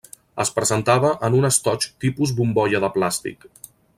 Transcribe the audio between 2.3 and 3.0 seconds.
bombolla de